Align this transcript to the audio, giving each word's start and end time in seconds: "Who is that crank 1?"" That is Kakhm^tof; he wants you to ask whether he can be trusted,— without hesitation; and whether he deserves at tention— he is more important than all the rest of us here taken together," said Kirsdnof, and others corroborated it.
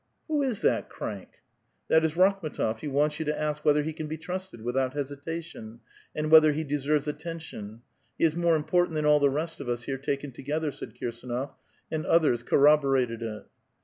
"Who 0.29 0.41
is 0.41 0.61
that 0.61 0.89
crank 0.89 1.27
1?"" 1.29 1.29
That 1.89 2.03
is 2.03 2.15
Kakhm^tof; 2.15 2.79
he 2.79 2.87
wants 2.87 3.19
you 3.19 3.25
to 3.25 3.39
ask 3.39 3.63
whether 3.63 3.83
he 3.83 3.93
can 3.93 4.07
be 4.07 4.17
trusted,— 4.17 4.61
without 4.63 4.95
hesitation; 4.95 5.81
and 6.15 6.31
whether 6.31 6.53
he 6.53 6.63
deserves 6.63 7.07
at 7.07 7.19
tention— 7.19 7.83
he 8.17 8.25
is 8.25 8.35
more 8.35 8.55
important 8.55 8.95
than 8.95 9.05
all 9.05 9.19
the 9.19 9.29
rest 9.29 9.59
of 9.59 9.69
us 9.69 9.83
here 9.83 9.99
taken 9.99 10.31
together," 10.31 10.71
said 10.71 10.95
Kirsdnof, 10.95 11.53
and 11.91 12.07
others 12.07 12.41
corroborated 12.41 13.21
it. 13.21 13.45